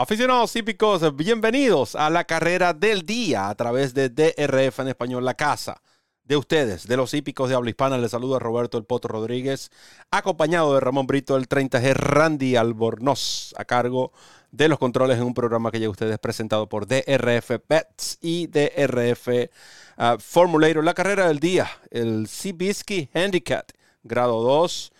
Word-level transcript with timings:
Aficionados 0.00 0.54
hípicos, 0.54 1.16
bienvenidos 1.16 1.96
a 1.96 2.08
la 2.08 2.22
carrera 2.22 2.72
del 2.72 3.04
día 3.04 3.48
a 3.48 3.54
través 3.56 3.94
de 3.94 4.08
DRF 4.08 4.78
en 4.78 4.86
español, 4.86 5.24
la 5.24 5.34
casa 5.34 5.82
de 6.22 6.36
ustedes, 6.36 6.86
de 6.86 6.96
los 6.96 7.14
hípicos 7.14 7.48
de 7.48 7.56
habla 7.56 7.70
hispana. 7.70 7.98
Les 7.98 8.12
saluda 8.12 8.38
Roberto 8.38 8.78
El 8.78 8.84
Poto 8.84 9.08
Rodríguez, 9.08 9.72
acompañado 10.12 10.72
de 10.72 10.78
Ramón 10.78 11.08
Brito, 11.08 11.36
el 11.36 11.48
30G 11.48 11.94
Randy 11.94 12.54
Albornoz, 12.54 13.52
a 13.56 13.64
cargo 13.64 14.12
de 14.52 14.68
los 14.68 14.78
controles 14.78 15.18
en 15.18 15.24
un 15.24 15.34
programa 15.34 15.72
que 15.72 15.80
llega 15.80 15.88
a 15.88 15.90
ustedes 15.90 16.20
presentado 16.20 16.68
por 16.68 16.86
DRF 16.86 17.58
Bets 17.68 18.18
y 18.20 18.46
DRF 18.46 19.26
uh, 19.26 20.20
Formulator. 20.20 20.84
La 20.84 20.94
carrera 20.94 21.26
del 21.26 21.40
día, 21.40 21.68
el 21.90 22.28
Cibisky 22.28 23.10
Handicap, 23.14 23.68
grado 24.04 24.44
2, 24.44 24.92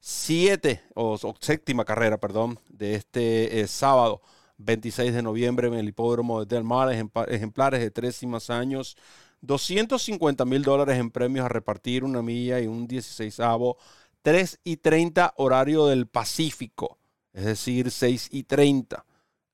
7 0.00 0.82
o, 0.94 1.16
séptima 1.38 1.84
carrera, 1.84 2.18
perdón, 2.18 2.58
de 2.68 2.96
este 2.96 3.60
eh, 3.60 3.68
sábado. 3.68 4.20
26 4.64 5.14
de 5.14 5.22
noviembre 5.22 5.68
en 5.68 5.74
el 5.74 5.88
hipódromo 5.88 6.44
de 6.44 6.54
Del 6.54 6.64
Mar, 6.64 6.92
ejemplares 6.92 7.80
de 7.80 7.90
tres 7.90 8.22
y 8.22 8.26
más 8.26 8.50
años, 8.50 8.96
250 9.40 10.44
mil 10.44 10.62
dólares 10.62 10.98
en 10.98 11.10
premios 11.10 11.46
a 11.46 11.48
repartir, 11.48 12.04
una 12.04 12.22
milla 12.22 12.60
y 12.60 12.66
un 12.66 12.86
16 12.86 13.40
avo, 13.40 13.78
3 14.22 14.60
y 14.64 14.76
30 14.76 15.34
horario 15.36 15.86
del 15.86 16.06
Pacífico, 16.06 16.98
es 17.32 17.44
decir, 17.44 17.90
6 17.90 18.28
y 18.32 18.42
30. 18.44 19.04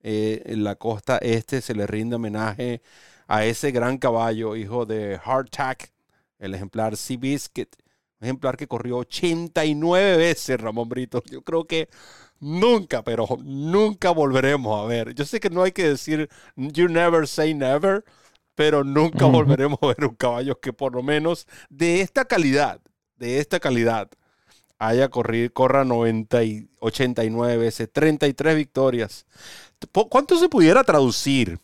Eh, 0.09 0.43
en 0.47 0.63
la 0.63 0.77
costa 0.77 1.19
este 1.19 1.61
se 1.61 1.75
le 1.75 1.87
rinde 1.87 2.17
homenaje 2.17 2.81
a 3.27 3.45
ese 3.45 3.73
gran 3.73 3.99
caballo, 3.99 4.55
hijo 4.57 4.87
de 4.87 5.19
Hardtack, 5.19 5.93
el 6.39 6.55
ejemplar 6.55 6.97
Sea 6.97 7.17
Biscuit, 7.17 7.75
ejemplar 8.21 8.57
que 8.57 8.69
corrió 8.69 8.99
89 8.99 10.17
veces, 10.17 10.61
Ramón 10.61 10.89
Brito. 10.89 11.23
Yo 11.31 11.43
creo 11.43 11.65
que 11.65 11.89
nunca, 12.41 13.03
pero 13.03 13.27
nunca 13.43 14.11
volveremos 14.11 14.83
a 14.83 14.87
ver. 14.87 15.15
Yo 15.15 15.25
sé 15.25 15.41
que 15.41 15.51
no 15.51 15.63
hay 15.63 15.73
que 15.73 15.89
decir 15.89 16.29
you 16.57 16.89
never 16.89 17.27
say 17.27 17.55
never, 17.55 18.05
pero 18.55 18.85
nunca 18.85 19.27
volveremos 19.27 19.79
a 19.83 19.89
ver 19.89 20.05
un 20.05 20.15
caballo 20.15 20.61
que 20.61 20.73
por 20.73 20.95
lo 20.95 21.03
menos 21.03 21.47
de 21.69 22.01
esta 22.01 22.25
calidad, 22.25 22.81
de 23.17 23.41
esta 23.41 23.61
calidad, 23.61 24.11
haya 24.79 25.09
corrido, 25.09 25.53
corra 25.53 25.85
90 25.85 26.45
y 26.45 26.69
89 26.81 27.57
veces, 27.57 27.91
33 27.93 28.57
victorias. 28.57 29.27
¿Cuánto 30.11 30.39
se 30.39 30.49
pudiera 30.49 30.85
traducir 30.85 31.61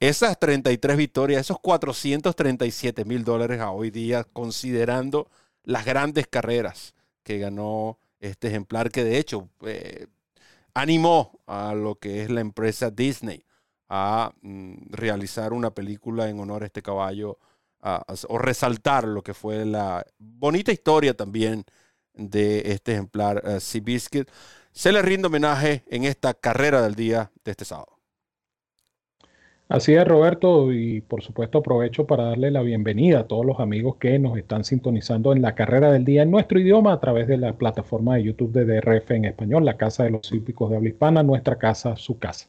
esas 0.00 0.38
33 0.38 0.96
victorias, 0.96 1.40
esos 1.40 1.58
437 1.60 3.04
mil 3.04 3.24
dólares 3.24 3.60
a 3.60 3.70
hoy 3.70 3.90
día, 3.90 4.24
considerando 4.24 5.30
las 5.62 5.84
grandes 5.84 6.26
carreras 6.26 6.94
que 7.22 7.38
ganó 7.38 7.98
este 8.30 8.48
ejemplar, 8.48 8.90
que 8.90 9.04
de 9.04 9.18
hecho 9.18 9.48
eh, 9.62 10.06
animó 10.74 11.40
a 11.46 11.74
lo 11.74 11.96
que 11.96 12.22
es 12.22 12.30
la 12.30 12.40
empresa 12.40 12.90
Disney 12.90 13.44
a 13.88 14.32
mm, 14.42 14.90
realizar 14.90 15.52
una 15.52 15.72
película 15.72 16.28
en 16.28 16.40
honor 16.40 16.62
a 16.62 16.66
este 16.66 16.82
caballo 16.82 17.38
o 18.28 18.38
resaltar 18.38 19.06
lo 19.06 19.22
que 19.22 19.34
fue 19.34 19.66
la 19.66 20.06
bonita 20.18 20.72
historia 20.72 21.14
también 21.14 21.66
de 22.14 22.72
este 22.72 22.92
ejemplar 22.92 23.42
uh, 23.44 23.60
Seabiscuit. 23.60 24.26
Se 24.72 24.90
le 24.90 25.02
rinde 25.02 25.26
homenaje 25.26 25.84
en 25.88 26.04
esta 26.04 26.32
carrera 26.32 26.80
del 26.80 26.94
día 26.94 27.30
de 27.44 27.50
este 27.50 27.66
sábado. 27.66 27.93
Así 29.68 29.94
es, 29.94 30.06
Roberto, 30.06 30.72
y 30.72 31.00
por 31.00 31.22
supuesto 31.22 31.58
aprovecho 31.58 32.06
para 32.06 32.24
darle 32.24 32.50
la 32.50 32.62
bienvenida 32.62 33.20
a 33.20 33.26
todos 33.26 33.46
los 33.46 33.60
amigos 33.60 33.96
que 33.96 34.18
nos 34.18 34.36
están 34.36 34.62
sintonizando 34.62 35.32
en 35.32 35.40
la 35.42 35.54
carrera 35.54 35.90
del 35.90 36.04
día 36.04 36.22
en 36.22 36.30
nuestro 36.30 36.60
idioma 36.60 36.92
a 36.92 37.00
través 37.00 37.26
de 37.26 37.38
la 37.38 37.54
plataforma 37.54 38.16
de 38.16 38.24
YouTube 38.24 38.52
de 38.52 38.66
DRF 38.66 39.10
en 39.12 39.24
español, 39.24 39.64
la 39.64 39.76
Casa 39.78 40.04
de 40.04 40.10
los 40.10 40.30
Hípicos 40.32 40.70
de 40.70 40.76
Habla 40.76 40.90
Hispana, 40.90 41.22
nuestra 41.22 41.56
casa, 41.56 41.96
su 41.96 42.18
casa. 42.18 42.48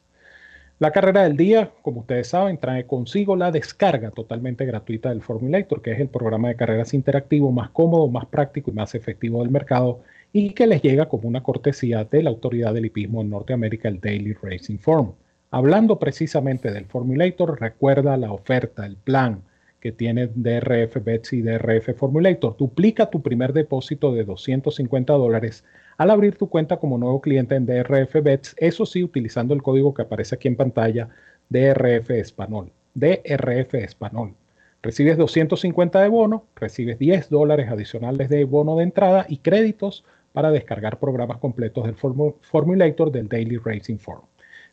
La 0.78 0.90
carrera 0.90 1.22
del 1.22 1.38
día, 1.38 1.72
como 1.80 2.00
ustedes 2.00 2.28
saben, 2.28 2.58
trae 2.58 2.86
consigo 2.86 3.34
la 3.34 3.50
descarga 3.50 4.10
totalmente 4.10 4.66
gratuita 4.66 5.08
del 5.08 5.22
Formulator, 5.22 5.80
que 5.80 5.92
es 5.92 6.00
el 6.00 6.08
programa 6.08 6.48
de 6.48 6.56
carreras 6.56 6.92
interactivo 6.92 7.50
más 7.50 7.70
cómodo, 7.70 8.08
más 8.08 8.26
práctico 8.26 8.70
y 8.70 8.74
más 8.74 8.94
efectivo 8.94 9.40
del 9.40 9.50
mercado 9.50 10.02
y 10.34 10.50
que 10.50 10.66
les 10.66 10.82
llega 10.82 11.08
como 11.08 11.28
una 11.28 11.42
cortesía 11.42 12.04
de 12.04 12.22
la 12.22 12.30
autoridad 12.30 12.74
del 12.74 12.86
hipismo 12.86 13.22
en 13.22 13.30
Norteamérica, 13.30 13.88
el 13.88 14.00
Daily 14.00 14.34
Racing 14.34 14.78
Form. 14.78 15.14
Hablando 15.50 15.98
precisamente 15.98 16.72
del 16.72 16.86
Formulator, 16.86 17.60
recuerda 17.60 18.16
la 18.16 18.32
oferta, 18.32 18.84
el 18.84 18.96
plan 18.96 19.42
que 19.80 19.92
tiene 19.92 20.26
DRF 20.34 21.02
Bets 21.04 21.32
y 21.34 21.42
DRF 21.42 21.96
Formulator. 21.96 22.56
Duplica 22.56 23.10
tu 23.10 23.22
primer 23.22 23.52
depósito 23.52 24.12
de 24.12 24.24
250 24.24 25.12
dólares 25.12 25.64
al 25.96 26.10
abrir 26.10 26.36
tu 26.36 26.48
cuenta 26.48 26.78
como 26.78 26.98
nuevo 26.98 27.20
cliente 27.20 27.54
en 27.54 27.64
DRF 27.64 28.22
Bets, 28.22 28.54
eso 28.58 28.84
sí, 28.84 29.04
utilizando 29.04 29.54
el 29.54 29.62
código 29.62 29.94
que 29.94 30.02
aparece 30.02 30.34
aquí 30.34 30.48
en 30.48 30.56
pantalla, 30.56 31.08
DRF 31.48 32.10
Español. 32.10 32.72
DRF 32.94 33.74
Español. 33.74 34.34
Recibes 34.82 35.16
250 35.16 36.02
de 36.02 36.08
bono, 36.08 36.44
recibes 36.56 36.98
10 36.98 37.30
dólares 37.30 37.68
adicionales 37.70 38.28
de 38.28 38.44
bono 38.44 38.76
de 38.76 38.84
entrada 38.84 39.26
y 39.28 39.38
créditos 39.38 40.04
para 40.32 40.50
descargar 40.50 40.98
programas 40.98 41.38
completos 41.38 41.84
del 41.84 41.94
Formulator 41.94 43.10
del 43.10 43.28
Daily 43.28 43.56
Racing 43.56 43.98
Form. 43.98 44.22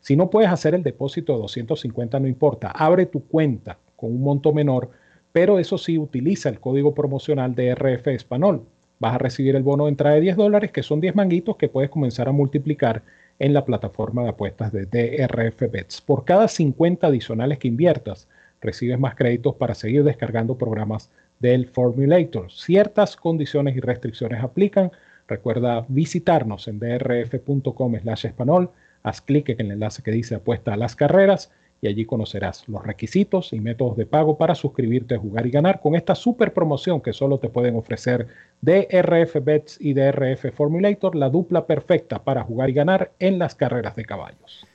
Si 0.04 0.16
no 0.16 0.28
puedes 0.28 0.50
hacer 0.50 0.74
el 0.74 0.82
depósito 0.82 1.32
de 1.32 1.38
250, 1.38 2.20
no 2.20 2.28
importa. 2.28 2.70
Abre 2.70 3.06
tu 3.06 3.26
cuenta 3.26 3.78
con 3.96 4.10
un 4.10 4.20
monto 4.20 4.52
menor, 4.52 4.90
pero 5.32 5.58
eso 5.58 5.78
sí, 5.78 5.96
utiliza 5.96 6.50
el 6.50 6.60
código 6.60 6.94
promocional 6.94 7.54
de 7.54 7.74
RF 7.74 8.08
Español. 8.08 8.66
Vas 8.98 9.14
a 9.14 9.18
recibir 9.18 9.56
el 9.56 9.62
bono 9.62 9.84
de 9.84 9.92
entrada 9.92 10.16
de 10.16 10.20
10 10.20 10.36
dólares, 10.36 10.72
que 10.72 10.82
son 10.82 11.00
10 11.00 11.14
manguitos 11.14 11.56
que 11.56 11.70
puedes 11.70 11.88
comenzar 11.88 12.28
a 12.28 12.32
multiplicar 12.32 13.02
en 13.38 13.54
la 13.54 13.64
plataforma 13.64 14.24
de 14.24 14.28
apuestas 14.28 14.72
de 14.72 14.84
DRF 14.84 15.72
Bets. 15.72 16.02
Por 16.02 16.26
cada 16.26 16.48
50 16.48 17.06
adicionales 17.06 17.58
que 17.58 17.68
inviertas, 17.68 18.28
recibes 18.60 19.00
más 19.00 19.14
créditos 19.14 19.54
para 19.54 19.74
seguir 19.74 20.04
descargando 20.04 20.58
programas 20.58 21.10
del 21.40 21.66
Formulator. 21.66 22.52
Ciertas 22.52 23.16
condiciones 23.16 23.74
y 23.74 23.80
restricciones 23.80 24.44
aplican. 24.44 24.92
Recuerda 25.28 25.86
visitarnos 25.88 26.68
en 26.68 26.78
drf.com 26.78 27.96
slash 28.02 28.26
español 28.26 28.70
Haz 29.04 29.20
clic 29.20 29.50
en 29.50 29.60
el 29.60 29.72
enlace 29.72 30.02
que 30.02 30.10
dice 30.10 30.34
apuesta 30.34 30.72
a 30.74 30.76
las 30.76 30.96
carreras 30.96 31.52
y 31.84 31.86
allí 31.86 32.06
conocerás 32.06 32.66
los 32.66 32.82
requisitos 32.82 33.52
y 33.52 33.60
métodos 33.60 33.98
de 33.98 34.06
pago 34.06 34.38
para 34.38 34.54
suscribirte 34.54 35.16
a 35.16 35.18
jugar 35.18 35.46
y 35.46 35.50
ganar 35.50 35.82
con 35.82 35.94
esta 35.94 36.14
super 36.14 36.54
promoción 36.54 37.02
que 37.02 37.12
solo 37.12 37.38
te 37.38 37.50
pueden 37.50 37.76
ofrecer 37.76 38.26
DRF 38.62 39.36
Bets 39.44 39.76
y 39.78 39.92
DRF 39.92 40.46
Formulator, 40.54 41.14
la 41.14 41.28
dupla 41.28 41.66
perfecta 41.66 42.24
para 42.24 42.42
jugar 42.42 42.70
y 42.70 42.72
ganar 42.72 43.12
en 43.18 43.38
las 43.38 43.54
carreras 43.54 43.94
de 43.96 44.06
caballos. 44.06 44.66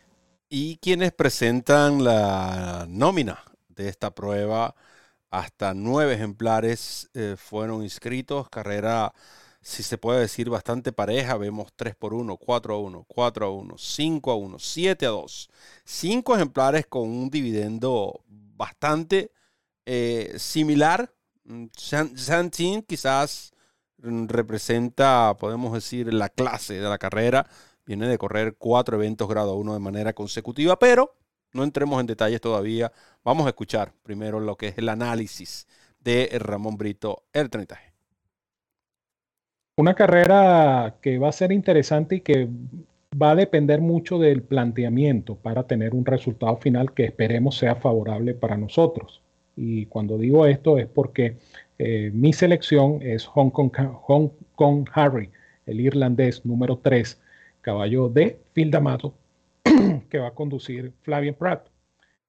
Y 0.50 0.78
quienes 0.78 1.12
presentan 1.12 2.04
la 2.04 2.86
nómina 2.88 3.40
de 3.70 3.90
esta 3.90 4.12
prueba, 4.12 4.76
hasta 5.32 5.74
nueve 5.74 6.14
ejemplares 6.14 7.10
eh, 7.16 7.36
fueron 7.38 7.82
inscritos, 7.82 8.50
carrera 8.50 9.14
si 9.62 9.84
se 9.84 9.98
puede 9.98 10.22
decir, 10.22 10.50
bastante 10.50 10.92
pareja. 10.92 11.38
Vemos 11.38 11.74
3 11.76 11.96
por 11.96 12.14
1, 12.14 12.38
4 12.38 12.76
a 12.76 12.80
1, 12.80 13.06
4 13.08 13.46
a 13.46 13.50
1, 13.50 13.78
5 13.78 14.32
a 14.32 14.36
1, 14.36 14.60
7 14.60 15.06
a 15.06 15.10
2. 15.10 15.50
Cinco 15.84 16.36
ejemplares 16.36 16.88
con 16.88 17.10
un 17.10 17.30
dividendo 17.30 18.24
bastante 18.28 19.32
eh, 19.86 20.34
similar. 20.38 21.14
Mm, 21.44 21.66
Santin 21.76 22.84
quizás 22.84 23.52
mm, 23.98 24.28
representa, 24.28 25.36
podemos 25.38 25.74
decir, 25.74 26.14
la 26.14 26.30
clase 26.30 26.76
de 26.76 26.90
la 26.90 26.98
carrera. 26.98 27.48
Viene 27.86 28.08
de 28.08 28.18
correr 28.18 28.56
cuatro 28.58 28.98
eventos 28.98 29.28
grado 29.28 29.56
1 29.56 29.74
de 29.74 29.80
manera 29.80 30.14
consecutiva, 30.14 30.78
pero 30.78 31.16
no 31.54 31.64
entremos 31.64 32.00
en 32.00 32.08
detalles 32.08 32.42
todavía. 32.42 32.92
Vamos 33.24 33.46
a 33.46 33.50
escuchar 33.50 33.94
primero 34.04 34.40
lo 34.40 34.58
que 34.58 34.70
es 34.70 34.78
el 34.78 34.90
análisis 34.90 35.68
de 36.00 36.30
Ramón 36.40 36.78
Brito, 36.78 37.24
el 37.34 37.50
30 37.50 37.89
una 39.80 39.94
carrera 39.94 40.98
que 41.02 41.20
va 41.20 41.30
a 41.30 41.32
ser 41.32 41.54
interesante 41.54 42.18
y 42.18 42.20
que 42.20 42.50
va 43.20 43.32
a 43.32 43.36
depender 43.36 43.80
mucho 43.80 44.20
del 44.20 44.42
planteamiento 44.42 45.38
para 45.38 45.64
tener 45.68 45.96
un 45.96 46.06
resultado 46.06 46.58
final 46.58 46.94
que 46.94 47.06
esperemos 47.06 47.58
sea 47.58 47.76
favorable 47.76 48.34
para 48.34 48.58
nosotros. 48.58 49.22
Y 49.56 49.86
cuando 49.86 50.18
digo 50.18 50.46
esto 50.46 50.78
es 50.78 50.86
porque 50.86 51.38
eh, 51.78 52.12
mi 52.14 52.34
selección 52.34 53.02
es 53.02 53.26
Hong 53.28 53.52
Kong, 53.52 53.72
Hong 54.02 54.32
Kong 54.56 54.86
Harry, 54.92 55.30
el 55.66 55.80
irlandés 55.80 56.46
número 56.46 56.80
3, 56.80 57.22
caballo 57.62 58.10
de 58.10 58.38
Phil 58.52 58.72
D'Amato, 58.72 59.14
que 60.10 60.20
va 60.20 60.28
a 60.28 60.36
conducir 60.36 60.92
Flavien 61.04 61.36
Pratt. 61.36 61.70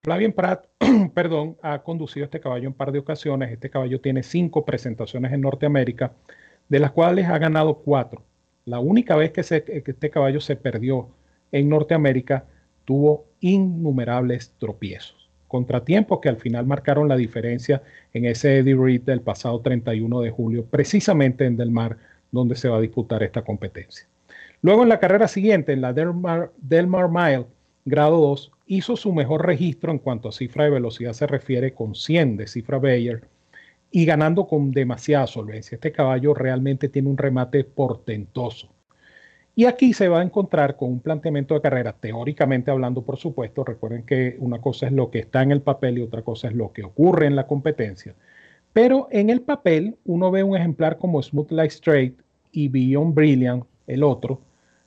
Flavien 0.05 0.33
Pratt, 0.33 0.67
perdón, 1.15 1.57
ha 1.63 1.81
conducido 1.83 2.27
este 2.27 2.39
caballo 2.39 2.69
en 2.69 2.75
par 2.75 2.93
de 2.93 3.01
ocasiones. 3.01 3.51
Este 3.51 3.71
caballo 3.71 4.01
tiene 4.01 4.23
cinco 4.23 4.65
presentaciones 4.65 5.33
en 5.33 5.41
Norteamérica 5.41 6.13
de 6.71 6.79
las 6.79 6.93
cuales 6.93 7.27
ha 7.27 7.37
ganado 7.37 7.75
cuatro. 7.75 8.23
La 8.65 8.79
única 8.79 9.17
vez 9.17 9.33
que, 9.33 9.41
este 9.41 10.11
caballo 10.11 10.41
se 10.41 10.57
perdió 10.57 11.09
en 11.53 11.69
Norteamérica 11.69 12.47
tuvo 12.85 13.27
innumerables 13.41 14.55
tropiezos, 14.59 15.29
contratiempos 15.49 16.21
que 16.21 16.29
al 16.29 16.37
final 16.37 16.67
marcaron 16.67 17.09
la 17.09 17.17
diferencia 17.17 17.83
en 18.15 18.25
ese 18.25 18.59
Eddie 18.59 18.77
Reed 18.77 19.03
del 19.03 19.21
pasado 19.21 19.61
31 19.61 20.21
de 20.21 20.31
julio, 20.31 20.65
precisamente 20.65 21.45
en 21.45 21.57
Del 21.57 21.71
Mar, 21.71 21.99
donde 22.31 22.55
se 22.55 22.69
va 22.69 22.79
a 22.79 22.81
disputar 22.81 23.23
esta 23.23 23.43
competencia. 23.43 24.07
Luego 24.63 24.85
en 24.85 24.91
la 24.91 25.01
carrera 25.01 25.27
siguiente, 25.27 25.73
en 25.73 25.81
la 25.81 25.93
Delmar, 25.93 26.53
Delmar 26.59 27.09
Mile, 27.11 27.47
grado 27.85 28.21
2, 28.21 28.53
hizo 28.67 28.95
su 28.95 29.13
mejor 29.13 29.45
registro 29.45 29.91
en 29.91 29.99
cuanto 29.99 30.29
a 30.29 30.33
cifra 30.33 30.65
de 30.65 30.71
velocidad 30.71 31.15
se 31.15 31.27
refiere 31.27 31.75
con 31.75 31.97
100 31.97 32.37
de 32.37 32.47
cifra 32.47 32.79
Bayer 32.79 33.25
y 33.91 34.05
ganando 34.05 34.47
con 34.47 34.71
demasiada 34.71 35.27
solvencia. 35.27 35.77
Este 35.77 35.93
caballo 35.93 36.35
realmente 36.35 36.89
tiene 36.89 37.09
un 37.09 37.19
remate 37.19 37.65
portentoso. 37.65 38.69
Y 39.55 39.65
aquí 39.65 39.93
se 39.93 40.09
va 40.09 40.21
a 40.21 40.23
encontrar 40.23 40.77
con 40.77 40.91
un 40.91 41.01
planteamiento 41.01 41.55
de 41.55 41.61
carrera, 41.61 41.93
teóricamente 41.93 42.71
hablando, 42.71 43.03
por 43.03 43.17
supuesto. 43.17 43.65
Recuerden 43.65 44.05
que 44.05 44.37
una 44.39 44.61
cosa 44.61 44.87
es 44.87 44.93
lo 44.93 45.11
que 45.11 45.19
está 45.19 45.43
en 45.43 45.51
el 45.51 45.61
papel 45.61 45.99
y 45.99 46.03
otra 46.03 46.23
cosa 46.23 46.49
es 46.49 46.55
lo 46.55 46.73
que 46.73 46.85
ocurre 46.85 47.27
en 47.27 47.37
la 47.37 47.47
competencia. 47.47 48.15
Pero 48.73 49.09
en 49.11 49.29
el 49.29 49.43
papel 49.43 49.97
uno 50.05 50.31
ve 50.31 50.45
un 50.45 50.57
ejemplar 50.57 50.99
como 50.99 51.21
Smooth 51.21 51.51
Like 51.51 51.75
Straight 51.75 52.21
y 52.53 52.69
Beyond 52.69 53.15
Brilliant, 53.15 53.65
el 53.87 54.05
otro, 54.05 54.41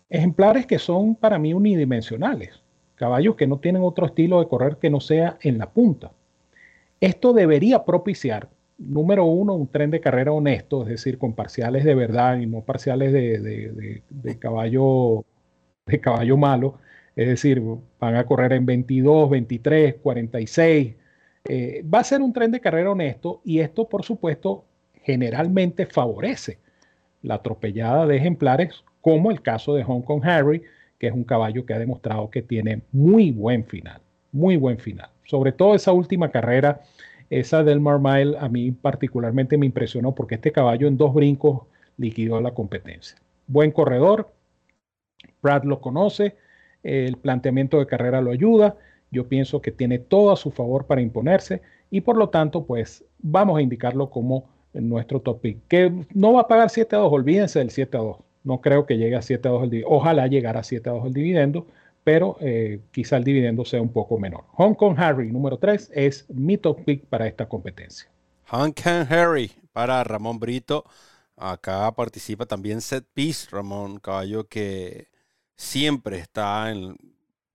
ejemplares 0.09 0.65
que 0.65 0.79
son 0.79 1.15
para 1.15 1.37
mí 1.37 1.53
unidimensionales, 1.53 2.61
caballos 2.95 3.35
que 3.35 3.47
no 3.47 3.59
tienen 3.59 3.83
otro 3.83 4.05
estilo 4.05 4.39
de 4.39 4.47
correr 4.47 4.77
que 4.77 4.89
no 4.89 5.01
sea 5.01 5.37
en 5.41 5.57
la 5.57 5.69
punta. 5.69 6.13
Esto 7.01 7.33
debería 7.33 7.83
propiciar, 7.83 8.49
número 8.77 9.25
uno, 9.25 9.53
un 9.53 9.67
tren 9.67 9.91
de 9.91 9.99
carrera 10.01 10.31
honesto, 10.31 10.83
es 10.83 10.89
decir, 10.89 11.17
con 11.17 11.33
parciales 11.33 11.83
de 11.83 11.95
verdad 11.95 12.37
y 12.37 12.45
no 12.45 12.61
parciales 12.61 13.13
de, 13.13 14.01
caballo, 14.39 15.25
de 15.85 15.99
caballo 15.99 16.37
malo, 16.37 16.79
es 17.15 17.27
decir, 17.27 17.61
van 17.99 18.15
a 18.15 18.25
correr 18.25 18.53
en 18.53 18.65
22, 18.65 19.29
23, 19.29 19.95
46. 19.95 20.95
va 21.93 21.99
a 21.99 22.03
ser 22.03 22.21
un 22.21 22.33
tren 22.33 22.51
de 22.51 22.59
carrera 22.59 22.91
honesto 22.91 23.41
y 23.43 23.59
esto, 23.59 23.87
por 23.87 24.03
supuesto, 24.03 24.65
generalmente 25.03 25.85
favorece 25.85 26.59
la 27.21 27.35
atropellada 27.35 28.05
de 28.05 28.17
ejemplares 28.17 28.83
como 29.01 29.31
el 29.31 29.41
caso 29.41 29.75
de 29.75 29.83
Hong 29.83 30.01
Kong 30.01 30.23
Harry, 30.25 30.63
que 30.97 31.07
es 31.07 31.13
un 31.13 31.23
caballo 31.25 31.65
que 31.65 31.73
ha 31.73 31.79
demostrado 31.79 32.29
que 32.29 32.41
tiene 32.41 32.81
muy 32.91 33.31
buen 33.31 33.65
final, 33.65 34.01
muy 34.31 34.55
buen 34.55 34.77
final. 34.77 35.09
Sobre 35.25 35.51
todo 35.51 35.75
esa 35.75 35.91
última 35.91 36.31
carrera, 36.31 36.81
esa 37.29 37.63
del 37.63 37.79
Marmile, 37.79 38.37
a 38.39 38.49
mí 38.49 38.71
particularmente 38.71 39.57
me 39.57 39.65
impresionó 39.65 40.13
porque 40.13 40.35
este 40.35 40.51
caballo 40.51 40.87
en 40.87 40.97
dos 40.97 41.13
brincos 41.13 41.63
liquidó 41.97 42.41
la 42.41 42.53
competencia. 42.53 43.17
Buen 43.47 43.71
corredor, 43.71 44.31
Brad 45.41 45.63
lo 45.63 45.81
conoce, 45.81 46.35
el 46.83 47.17
planteamiento 47.17 47.79
de 47.79 47.87
carrera 47.87 48.21
lo 48.21 48.31
ayuda, 48.31 48.75
yo 49.11 49.27
pienso 49.27 49.61
que 49.61 49.71
tiene 49.71 49.99
todo 49.99 50.31
a 50.31 50.37
su 50.37 50.51
favor 50.51 50.85
para 50.85 51.01
imponerse 51.01 51.61
y 51.91 52.01
por 52.01 52.17
lo 52.17 52.29
tanto, 52.29 52.65
pues 52.65 53.05
vamos 53.19 53.57
a 53.57 53.61
indicarlo 53.61 54.09
como 54.09 54.49
nuestro 54.73 55.19
top 55.19 55.41
pick. 55.41 55.57
Que 55.67 55.91
no 56.13 56.33
va 56.33 56.41
a 56.41 56.47
pagar 56.47 56.71
7 56.71 56.95
a 56.95 56.99
2, 56.99 57.13
olvídense 57.13 57.59
del 57.59 57.69
7 57.69 57.97
a 57.97 57.99
2. 58.01 58.17
No 58.43 58.61
creo 58.61 58.85
que 58.85 58.97
llegue 58.97 59.15
a 59.15 59.21
7 59.21 59.47
a 59.47 59.51
2 59.51 59.63
el 59.63 59.69
dividendo. 59.69 59.95
Ojalá 59.95 60.27
llegara 60.27 60.61
a 60.61 60.63
7 60.63 60.89
a 60.89 60.93
2 60.93 61.05
el 61.05 61.13
dividendo, 61.13 61.67
pero 62.03 62.37
eh, 62.41 62.81
quizá 62.91 63.17
el 63.17 63.23
dividendo 63.23 63.65
sea 63.65 63.81
un 63.81 63.91
poco 63.91 64.17
menor. 64.17 64.45
Hong 64.53 64.73
Kong 64.73 64.95
Harry, 64.97 65.31
número 65.31 65.57
3, 65.57 65.91
es 65.93 66.29
mi 66.29 66.57
top 66.57 66.83
pick 66.83 67.05
para 67.05 67.27
esta 67.27 67.47
competencia. 67.47 68.09
Hong 68.49 68.71
Kong 68.71 69.07
Harry 69.09 69.51
para 69.71 70.03
Ramón 70.03 70.39
Brito. 70.39 70.83
Acá 71.35 71.91
participa 71.93 72.45
también 72.45 72.81
Set 72.81 73.05
Piece, 73.13 73.47
Ramón, 73.49 73.99
caballo 73.99 74.47
que 74.47 75.07
siempre 75.55 76.19
está 76.19 76.71
en, 76.71 76.95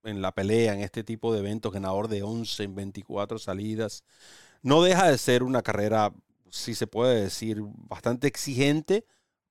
en 0.03 0.21
la 0.21 0.33
pelea 0.33 0.73
en 0.73 0.81
este 0.81 1.03
tipo 1.03 1.31
de 1.33 1.39
eventos, 1.39 1.71
ganador 1.71 2.07
de 2.07 2.23
11 2.23 2.63
en 2.63 2.75
24 2.75 3.39
salidas. 3.39 4.03
No 4.61 4.83
deja 4.83 5.09
de 5.09 5.17
ser 5.17 5.43
una 5.43 5.61
carrera, 5.61 6.11
si 6.49 6.75
se 6.75 6.87
puede 6.87 7.21
decir, 7.21 7.61
bastante 7.61 8.27
exigente 8.27 9.05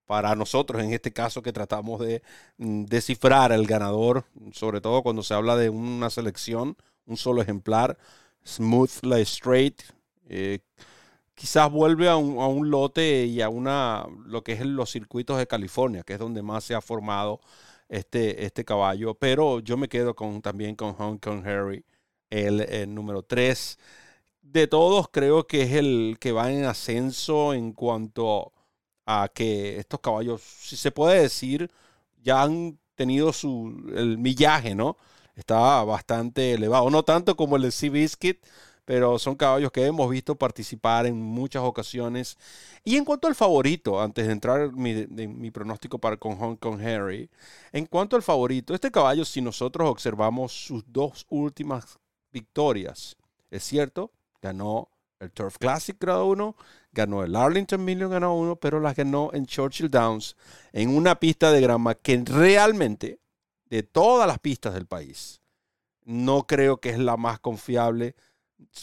para 0.08 0.34
nosotros, 0.34 0.82
en 0.82 0.94
este 0.94 1.12
caso 1.12 1.42
que 1.42 1.52
tratamos 1.52 2.00
de 2.00 2.22
mm, 2.56 2.86
descifrar 2.86 3.52
al 3.52 3.66
ganador, 3.66 4.24
sobre 4.52 4.80
todo 4.80 5.02
cuando 5.02 5.22
se 5.22 5.34
habla 5.34 5.54
de 5.54 5.68
una 5.68 6.08
selección, 6.08 6.78
un 7.04 7.18
solo 7.18 7.42
ejemplar, 7.42 7.98
Smooth 8.46 9.02
Like 9.02 9.22
Straight, 9.24 9.82
eh, 10.30 10.60
quizás 11.34 11.70
vuelve 11.70 12.08
a 12.08 12.16
un, 12.16 12.70
lote 12.70 13.26
y 13.26 13.42
a 13.42 13.50
una, 13.50 14.06
lo 14.24 14.42
que 14.42 14.52
es 14.52 14.64
los 14.64 14.90
circuitos 14.90 15.36
de 15.36 15.46
California, 15.46 16.04
que 16.04 16.14
es 16.14 16.18
donde 16.18 16.42
más 16.42 16.64
se 16.64 16.74
ha 16.74 16.80
formado 16.80 17.40
este, 17.90 18.46
este 18.46 18.64
caballo, 18.64 19.14
pero 19.14 19.60
yo 19.60 19.76
me 19.76 19.88
quedo 19.88 20.16
con, 20.16 20.40
también 20.40 20.74
con 20.74 20.94
Hong 20.94 21.18
Kong 21.18 21.46
Harry, 21.46 21.84
el, 22.30 22.62
el 22.62 22.94
número 22.94 23.22
3. 23.22 23.78
De 24.40 24.66
todos, 24.68 25.08
creo 25.10 25.46
que 25.46 25.62
es 25.64 25.72
el 25.74 26.16
que 26.18 26.32
va 26.32 26.50
en 26.50 26.64
ascenso 26.64 27.52
en 27.52 27.72
cuanto 27.74 28.52
a 29.10 29.30
que 29.32 29.78
estos 29.78 30.00
caballos, 30.00 30.42
si 30.42 30.76
se 30.76 30.90
puede 30.92 31.22
decir, 31.22 31.70
ya 32.22 32.42
han 32.42 32.78
tenido 32.94 33.32
su, 33.32 33.90
el 33.96 34.18
millaje, 34.18 34.74
¿no? 34.74 34.98
Está 35.34 35.82
bastante 35.84 36.52
elevado. 36.52 36.90
No 36.90 37.02
tanto 37.04 37.34
como 37.34 37.56
el 37.56 37.62
de 37.62 37.70
Sea 37.70 37.90
Biscuit, 37.90 38.38
pero 38.84 39.18
son 39.18 39.34
caballos 39.36 39.72
que 39.72 39.86
hemos 39.86 40.10
visto 40.10 40.36
participar 40.36 41.06
en 41.06 41.22
muchas 41.22 41.62
ocasiones. 41.62 42.36
Y 42.84 42.96
en 42.96 43.06
cuanto 43.06 43.28
al 43.28 43.34
favorito, 43.34 43.98
antes 43.98 44.26
de 44.26 44.32
entrar 44.32 44.60
en 44.60 44.74
mi, 44.76 45.06
mi, 45.06 45.50
pronóstico 45.50 45.98
para 45.98 46.18
con 46.18 46.36
Hong 46.36 46.56
Kong 46.56 46.80
Harry, 46.82 47.30
en 47.72 47.86
cuanto 47.86 48.14
al 48.16 48.22
favorito, 48.22 48.74
este 48.74 48.90
caballo, 48.90 49.24
si 49.24 49.40
nosotros 49.40 49.88
observamos 49.88 50.52
sus 50.52 50.84
dos 50.86 51.24
últimas 51.30 51.98
victorias, 52.30 53.16
es 53.50 53.62
cierto, 53.64 54.12
ganó 54.42 54.90
el 55.20 55.30
Turf 55.32 55.58
Classic 55.58 55.96
grado 55.98 56.26
1 56.26 56.56
ganó 56.92 57.22
el 57.22 57.36
Arlington 57.36 57.84
Million, 57.84 58.10
ganó 58.10 58.36
uno, 58.36 58.56
pero 58.56 58.80
las 58.80 58.96
ganó 58.96 59.30
en 59.32 59.46
Churchill 59.46 59.90
Downs, 59.90 60.36
en 60.72 60.94
una 60.94 61.18
pista 61.20 61.52
de 61.52 61.60
grama 61.60 61.94
que 61.94 62.22
realmente, 62.24 63.20
de 63.66 63.82
todas 63.82 64.26
las 64.26 64.38
pistas 64.38 64.74
del 64.74 64.86
país, 64.86 65.42
no 66.04 66.46
creo 66.46 66.78
que 66.78 66.90
es 66.90 66.98
la 66.98 67.16
más 67.16 67.38
confiable. 67.38 68.14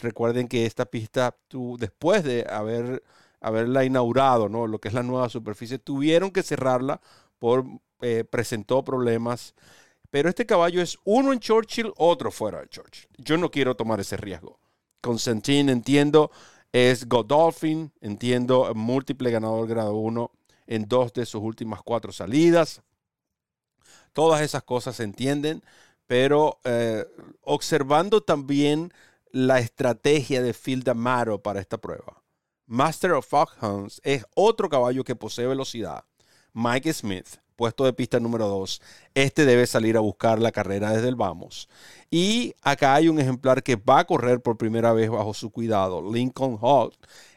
Recuerden 0.02 0.48
que 0.48 0.66
esta 0.66 0.86
pista, 0.86 1.36
después 1.80 2.24
de 2.24 2.46
haber, 2.50 3.04
haberla 3.42 3.84
inaugurado, 3.84 4.48
¿no? 4.48 4.68
lo 4.68 4.80
que 4.80 4.90
es 4.90 4.94
la 4.94 5.04
nueva 5.04 5.30
superficie, 5.30 5.80
tuvieron 5.80 6.32
que 6.32 6.44
cerrarla 6.44 7.02
por 7.40 7.66
eh, 8.02 8.24
presentó 8.24 8.84
problemas. 8.84 9.56
Pero 10.12 10.30
este 10.30 10.46
caballo 10.46 10.82
es 10.82 10.98
uno 11.04 11.34
en 11.34 11.40
Churchill, 11.40 11.92
otro 11.98 12.32
fuera 12.32 12.62
de 12.62 12.70
Churchill. 12.70 13.10
Yo 13.18 13.38
no 13.38 13.50
quiero 13.50 13.76
tomar 13.76 14.00
ese 14.00 14.18
riesgo. 14.18 14.60
Constantin, 15.02 15.70
entiendo, 15.70 16.32
es 16.72 17.08
Godolphin, 17.08 17.92
entiendo, 18.02 18.74
múltiple 18.76 19.32
ganador 19.32 19.68
grado 19.68 19.96
1 19.96 20.32
en 20.68 20.88
dos 20.88 21.14
de 21.14 21.26
sus 21.26 21.42
últimas 21.42 21.82
cuatro 21.84 22.12
salidas. 22.12 22.82
Todas 24.14 24.42
esas 24.42 24.64
cosas 24.64 24.96
se 24.96 25.04
entienden, 25.04 25.64
pero 26.08 26.60
eh, 26.64 27.06
observando 27.42 28.22
también 28.22 28.94
la 29.32 29.60
estrategia 29.60 30.42
de 30.42 30.54
Phil 30.54 30.84
D'Amato 30.84 31.42
para 31.42 31.60
esta 31.60 31.78
prueba. 31.78 32.24
Master 32.68 33.12
of 33.12 33.28
Foxhounds 33.28 34.02
es 34.04 34.26
otro 34.36 34.70
caballo 34.70 35.04
que 35.04 35.16
posee 35.16 35.46
velocidad. 35.46 36.04
Mike 36.54 36.92
Smith 36.94 37.38
puesto 37.56 37.86
de 37.86 37.94
pista 37.94 38.20
número 38.20 38.48
2. 38.48 38.82
Este 39.14 39.46
debe 39.46 39.68
salir 39.68 39.98
a 39.98 40.02
buscar 40.02 40.40
la 40.40 40.52
carrera 40.52 40.92
desde 40.92 41.10
el 41.10 41.16
vamos. 41.16 41.70
Y 42.10 42.56
acá 42.62 42.96
hay 42.96 43.08
un 43.10 43.20
ejemplar 43.20 43.64
que 43.64 43.76
va 43.76 44.00
a 44.00 44.06
correr 44.06 44.42
por 44.42 44.58
primera 44.58 44.94
vez 44.94 45.10
bajo 45.10 45.34
su 45.34 45.52
cuidado. 45.52 46.02
Lincoln 46.12 46.58
Hall. 46.62 46.92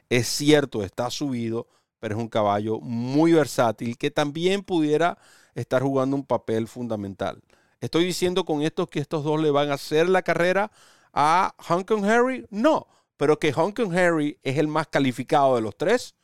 Es 0.08 0.28
cierto, 0.28 0.82
está 0.82 1.10
subido, 1.10 1.66
pero 2.00 2.16
es 2.16 2.20
un 2.20 2.28
caballo 2.28 2.80
muy 2.80 3.32
versátil 3.32 3.98
que 3.98 4.10
también 4.10 4.62
pudiera 4.62 5.18
estar 5.54 5.82
jugando 5.82 6.16
un 6.16 6.24
papel 6.24 6.68
fundamental. 6.68 7.42
¿Estoy 7.80 8.04
diciendo 8.04 8.44
con 8.44 8.62
esto 8.62 8.86
que 8.86 9.00
estos 9.00 9.24
dos 9.24 9.40
le 9.40 9.50
van 9.50 9.70
a 9.70 9.74
hacer 9.74 10.08
la 10.08 10.22
carrera 10.22 10.70
a 11.12 11.54
Hong 11.68 11.84
Kong 11.84 12.04
Harry? 12.04 12.46
No, 12.50 12.88
pero 13.16 13.38
que 13.38 13.52
Hong 13.52 13.72
Kong 13.72 13.92
Harry 13.94 14.38
es 14.42 14.58
el 14.58 14.68
más 14.68 14.88
calificado 14.88 15.56
de 15.56 15.62
los 15.62 15.76
tres, 15.76 16.14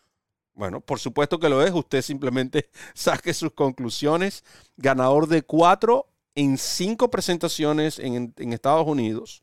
bueno, 0.54 0.80
por 0.80 0.98
supuesto 1.00 1.38
que 1.38 1.48
lo 1.48 1.62
es. 1.62 1.72
Usted 1.72 2.02
simplemente 2.02 2.70
saque 2.94 3.34
sus 3.34 3.52
conclusiones. 3.52 4.44
Ganador 4.76 5.28
de 5.28 5.42
cuatro 5.42 6.08
en 6.34 6.58
cinco 6.58 7.10
presentaciones 7.10 7.98
en, 7.98 8.34
Estados 8.52 8.86
Unidos. 8.86 9.42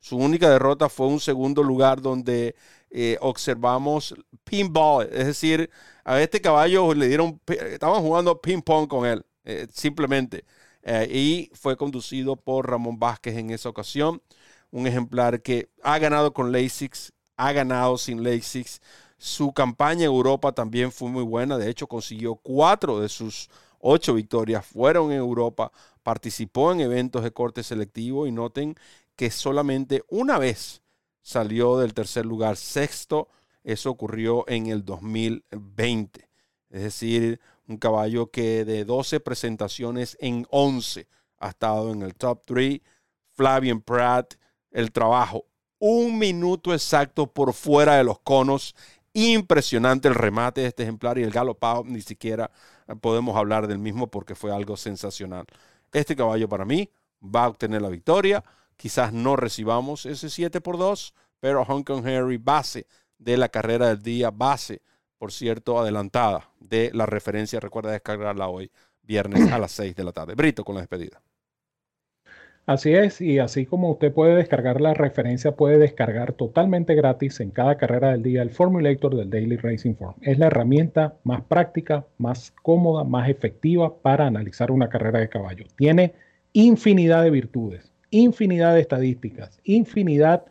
Su 0.00 0.16
única 0.16 0.50
derrota 0.50 0.88
fue 0.88 1.06
un 1.06 1.20
segundo 1.20 1.62
lugar 1.62 2.02
donde 2.02 2.56
eh, 2.90 3.18
observamos 3.20 4.14
pinball. 4.44 5.08
Es 5.12 5.26
decir, 5.26 5.70
a 6.04 6.20
este 6.20 6.40
caballo 6.40 6.92
le 6.94 7.08
dieron, 7.08 7.40
estaban 7.46 8.02
jugando 8.02 8.40
ping 8.40 8.62
pong 8.62 8.88
con 8.88 9.06
él, 9.06 9.24
eh, 9.44 9.68
simplemente. 9.72 10.44
Eh, 10.82 11.08
y 11.10 11.50
fue 11.54 11.76
conducido 11.76 12.34
por 12.36 12.68
Ramón 12.68 12.98
Vázquez 12.98 13.36
en 13.36 13.50
esa 13.50 13.68
ocasión. 13.68 14.22
Un 14.70 14.86
ejemplar 14.86 15.42
que 15.42 15.70
ha 15.82 15.98
ganado 15.98 16.32
con 16.32 16.50
Lasix, 16.50 17.12
ha 17.36 17.52
ganado 17.52 17.98
sin 17.98 18.24
Lasix. 18.24 18.80
Su 19.24 19.52
campaña 19.52 20.00
en 20.00 20.10
Europa 20.10 20.50
también 20.50 20.90
fue 20.90 21.08
muy 21.08 21.22
buena. 21.22 21.56
De 21.56 21.70
hecho, 21.70 21.86
consiguió 21.86 22.34
cuatro 22.34 22.98
de 22.98 23.08
sus 23.08 23.48
ocho 23.78 24.14
victorias. 24.14 24.66
Fueron 24.66 25.12
en 25.12 25.18
Europa. 25.18 25.70
Participó 26.02 26.72
en 26.72 26.80
eventos 26.80 27.22
de 27.22 27.30
corte 27.30 27.62
selectivo. 27.62 28.26
Y 28.26 28.32
noten 28.32 28.74
que 29.14 29.30
solamente 29.30 30.02
una 30.08 30.40
vez 30.40 30.82
salió 31.20 31.78
del 31.78 31.94
tercer 31.94 32.26
lugar, 32.26 32.56
sexto. 32.56 33.28
Eso 33.62 33.90
ocurrió 33.90 34.44
en 34.48 34.66
el 34.66 34.84
2020. 34.84 36.28
Es 36.70 36.82
decir, 36.82 37.38
un 37.68 37.76
caballo 37.76 38.28
que 38.28 38.64
de 38.64 38.84
12 38.84 39.20
presentaciones 39.20 40.16
en 40.18 40.48
11 40.50 41.06
ha 41.38 41.50
estado 41.50 41.92
en 41.92 42.02
el 42.02 42.16
top 42.16 42.42
3. 42.44 42.80
Flavian 43.30 43.82
Pratt, 43.82 44.34
el 44.72 44.90
trabajo. 44.90 45.44
Un 45.78 46.18
minuto 46.18 46.72
exacto 46.74 47.28
por 47.28 47.52
fuera 47.52 47.98
de 47.98 48.02
los 48.02 48.18
conos. 48.18 48.74
Impresionante 49.14 50.08
el 50.08 50.14
remate 50.14 50.62
de 50.62 50.68
este 50.68 50.84
ejemplar 50.84 51.18
y 51.18 51.22
el 51.22 51.30
galopado 51.30 51.84
ni 51.84 52.00
siquiera 52.00 52.50
podemos 53.00 53.36
hablar 53.36 53.66
del 53.66 53.78
mismo 53.78 54.10
porque 54.10 54.34
fue 54.34 54.54
algo 54.54 54.76
sensacional. 54.76 55.44
Este 55.92 56.16
caballo 56.16 56.48
para 56.48 56.64
mí 56.64 56.90
va 57.22 57.44
a 57.44 57.48
obtener 57.48 57.82
la 57.82 57.90
victoria. 57.90 58.42
Quizás 58.76 59.12
no 59.12 59.36
recibamos 59.36 60.06
ese 60.06 60.30
7 60.30 60.60
por 60.62 60.78
2, 60.78 61.14
pero 61.40 61.64
Hong 61.64 61.82
Kong 61.82 62.06
Harry, 62.06 62.38
base 62.38 62.86
de 63.18 63.36
la 63.36 63.48
carrera 63.48 63.88
del 63.88 64.02
día, 64.02 64.30
base, 64.30 64.82
por 65.18 65.30
cierto, 65.30 65.78
adelantada 65.78 66.50
de 66.58 66.90
la 66.94 67.04
referencia. 67.04 67.60
Recuerda 67.60 67.92
descargarla 67.92 68.48
hoy, 68.48 68.72
viernes 69.02 69.52
a 69.52 69.58
las 69.58 69.72
6 69.72 69.94
de 69.94 70.04
la 70.04 70.12
tarde. 70.12 70.34
Brito 70.34 70.64
con 70.64 70.74
la 70.74 70.80
despedida. 70.80 71.22
Así 72.64 72.92
es, 72.94 73.20
y 73.20 73.40
así 73.40 73.66
como 73.66 73.90
usted 73.90 74.12
puede 74.12 74.36
descargar 74.36 74.80
la 74.80 74.94
referencia, 74.94 75.56
puede 75.56 75.78
descargar 75.78 76.32
totalmente 76.32 76.94
gratis 76.94 77.40
en 77.40 77.50
cada 77.50 77.76
carrera 77.76 78.12
del 78.12 78.22
día 78.22 78.40
el 78.40 78.50
Formulator 78.50 79.16
del 79.16 79.30
Daily 79.30 79.56
Racing 79.56 79.94
Form. 79.94 80.14
Es 80.20 80.38
la 80.38 80.46
herramienta 80.46 81.16
más 81.24 81.42
práctica, 81.42 82.06
más 82.18 82.52
cómoda, 82.62 83.02
más 83.02 83.28
efectiva 83.28 83.96
para 83.96 84.28
analizar 84.28 84.70
una 84.70 84.88
carrera 84.88 85.18
de 85.18 85.28
caballo. 85.28 85.64
Tiene 85.76 86.14
infinidad 86.52 87.24
de 87.24 87.30
virtudes, 87.30 87.90
infinidad 88.10 88.74
de 88.74 88.80
estadísticas, 88.80 89.58
infinidad 89.64 90.44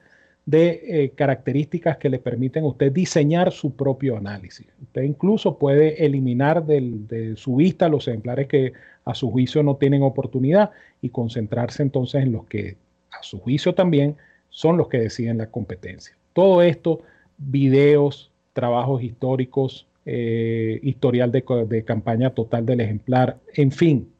de 0.51 0.81
eh, 0.83 1.11
características 1.11 1.95
que 1.95 2.09
le 2.09 2.19
permiten 2.19 2.65
a 2.65 2.67
usted 2.67 2.91
diseñar 2.91 3.53
su 3.53 3.73
propio 3.73 4.17
análisis. 4.17 4.67
Usted 4.81 5.03
incluso 5.03 5.57
puede 5.57 6.05
eliminar 6.05 6.65
de 6.65 7.35
su 7.37 7.55
vista 7.55 7.87
los 7.87 8.05
ejemplares 8.09 8.49
que 8.49 8.73
a 9.05 9.15
su 9.15 9.31
juicio 9.31 9.63
no 9.63 9.77
tienen 9.77 10.03
oportunidad 10.03 10.71
y 11.01 11.07
concentrarse 11.07 11.81
entonces 11.83 12.23
en 12.23 12.33
los 12.33 12.45
que 12.47 12.75
a 13.17 13.23
su 13.23 13.39
juicio 13.39 13.73
también 13.73 14.17
son 14.49 14.75
los 14.75 14.89
que 14.89 14.99
deciden 14.99 15.37
la 15.37 15.49
competencia. 15.49 16.17
Todo 16.33 16.61
esto, 16.61 16.99
videos, 17.37 18.29
trabajos 18.51 19.01
históricos, 19.01 19.87
eh, 20.05 20.81
historial 20.83 21.31
de, 21.31 21.45
de 21.69 21.85
campaña 21.85 22.31
total 22.31 22.65
del 22.65 22.81
ejemplar, 22.81 23.37
en 23.53 23.71
fin, 23.71 24.11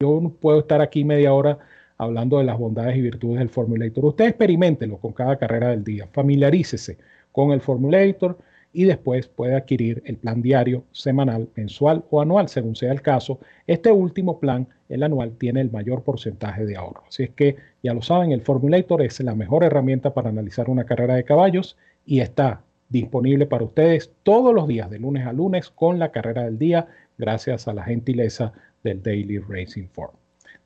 yo 0.00 0.20
puedo 0.38 0.60
estar 0.60 0.82
aquí 0.82 1.02
media 1.02 1.32
hora 1.32 1.58
hablando 2.02 2.38
de 2.38 2.44
las 2.44 2.58
bondades 2.58 2.96
y 2.96 3.00
virtudes 3.00 3.38
del 3.38 3.48
Formulator. 3.48 4.04
Usted 4.04 4.26
experimentelo 4.26 4.98
con 4.98 5.12
cada 5.12 5.36
carrera 5.36 5.70
del 5.70 5.84
día, 5.84 6.08
familiarícese 6.12 6.98
con 7.30 7.52
el 7.52 7.60
Formulator 7.60 8.38
y 8.72 8.84
después 8.84 9.28
puede 9.28 9.54
adquirir 9.54 10.02
el 10.06 10.16
plan 10.16 10.40
diario, 10.40 10.84
semanal, 10.92 11.48
mensual 11.54 12.04
o 12.10 12.20
anual, 12.20 12.48
según 12.48 12.74
sea 12.74 12.92
el 12.92 13.02
caso. 13.02 13.38
Este 13.66 13.92
último 13.92 14.40
plan, 14.40 14.66
el 14.88 15.02
anual, 15.02 15.32
tiene 15.36 15.60
el 15.60 15.70
mayor 15.70 16.02
porcentaje 16.02 16.64
de 16.64 16.76
ahorro. 16.76 17.04
Así 17.08 17.24
es 17.24 17.30
que, 17.30 17.56
ya 17.82 17.94
lo 17.94 18.02
saben, 18.02 18.32
el 18.32 18.40
Formulator 18.40 19.02
es 19.02 19.20
la 19.20 19.34
mejor 19.34 19.64
herramienta 19.64 20.14
para 20.14 20.30
analizar 20.30 20.70
una 20.70 20.84
carrera 20.84 21.14
de 21.14 21.24
caballos 21.24 21.76
y 22.06 22.20
está 22.20 22.62
disponible 22.88 23.46
para 23.46 23.64
ustedes 23.64 24.10
todos 24.22 24.54
los 24.54 24.68
días, 24.68 24.90
de 24.90 24.98
lunes 24.98 25.26
a 25.26 25.32
lunes, 25.32 25.70
con 25.70 25.98
la 25.98 26.10
carrera 26.10 26.44
del 26.44 26.58
día, 26.58 26.88
gracias 27.18 27.68
a 27.68 27.74
la 27.74 27.84
gentileza 27.84 28.52
del 28.82 29.02
Daily 29.02 29.38
Racing 29.38 29.88
Form. 29.88 30.21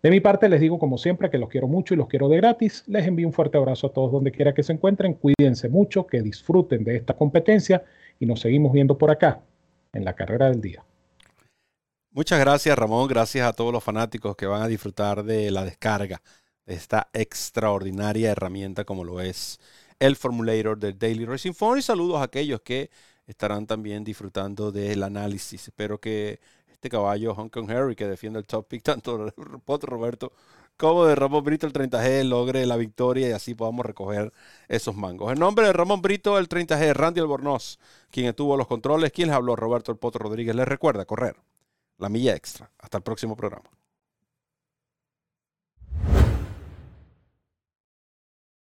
De 0.07 0.11
mi 0.13 0.21
parte 0.21 0.49
les 0.49 0.61
digo 0.61 0.79
como 0.79 0.99
siempre 0.99 1.31
que 1.31 1.37
los 1.37 1.49
quiero 1.49 1.67
mucho 1.67 1.93
y 1.93 1.97
los 1.97 2.07
quiero 2.07 2.29
de 2.29 2.37
gratis. 2.37 2.85
Les 2.87 3.09
envío 3.09 3.27
un 3.27 3.33
fuerte 3.33 3.59
abrazo 3.59 3.89
a 3.89 3.93
todos 3.93 4.13
donde 4.13 4.31
quiera 4.31 4.55
que 4.55 4.63
se 4.63 4.73
encuentren. 4.73 5.15
Cuídense 5.15 5.69
mucho, 5.69 6.07
que 6.07 6.23
disfruten 6.23 6.85
de 6.85 6.95
esta 6.95 7.15
competencia 7.15 7.83
y 8.21 8.27
nos 8.27 8.39
seguimos 8.39 8.73
viendo 8.73 8.97
por 8.97 9.11
acá 9.11 9.41
en 9.93 10.05
la 10.05 10.15
carrera 10.15 10.49
del 10.49 10.61
día. 10.61 10.85
Muchas 12.13 12.39
gracias 12.39 12.79
Ramón, 12.79 13.09
gracias 13.09 13.49
a 13.49 13.53
todos 13.53 13.73
los 13.73 13.83
fanáticos 13.83 14.37
que 14.37 14.47
van 14.47 14.63
a 14.63 14.69
disfrutar 14.69 15.25
de 15.25 15.51
la 15.51 15.65
descarga 15.65 16.23
de 16.67 16.75
esta 16.75 17.09
extraordinaria 17.13 18.31
herramienta 18.31 18.85
como 18.85 19.03
lo 19.03 19.21
es 19.21 19.59
el 19.99 20.15
Formulator 20.15 20.79
del 20.79 20.97
Daily 20.97 21.25
Racing 21.25 21.53
Phone 21.53 21.81
y 21.81 21.83
saludos 21.83 22.21
a 22.21 22.23
aquellos 22.23 22.61
que 22.61 22.91
estarán 23.27 23.67
también 23.67 24.05
disfrutando 24.05 24.71
del 24.71 25.03
análisis. 25.03 25.67
Espero 25.67 25.99
que 25.99 26.39
este 26.77 26.91
caballo 26.91 27.35
Hong 27.35 27.49
Kong 27.49 27.71
Harry 27.71 27.97
que 27.97 28.07
defiende 28.07 28.39
el 28.39 28.47
top 28.47 28.69
pick 28.69 28.83
tanto 28.85 29.19
de 29.19 29.33
Roberto 29.83 30.33
como 30.77 31.07
de 31.07 31.15
Ramón 31.15 31.43
Brito 31.43 31.67
el 31.67 31.73
30G 31.73 32.25
logre 32.25 32.67
la 32.67 32.77
victoria 32.77 33.29
y 33.29 33.33
así 33.33 33.55
podamos 33.55 33.87
recoger 33.87 34.33
esos 34.69 34.95
mangos. 34.95 35.33
En 35.33 35.39
nombre 35.39 35.67
de 35.67 35.73
Ramón 35.73 36.03
Brito 36.03 36.39
el 36.39 36.49
30G, 36.49 36.93
Randy 36.93 37.21
Albornoz, 37.21 37.79
quien 38.11 38.27
estuvo 38.27 38.57
los 38.59 38.67
controles, 38.67 39.11
quien 39.11 39.29
les 39.29 39.37
habló 39.37 39.57
Roberto 39.57 39.91
el 39.91 39.99
Potro 39.99 40.25
Rodríguez, 40.25 40.55
les 40.55 40.69
recuerda 40.69 41.07
correr 41.07 41.37
la 41.99 42.11
milla 42.11 42.35
extra. 42.35 42.71
Hasta 42.79 42.99
el 42.99 43.03
próximo 43.03 43.37
programa. 43.37 43.71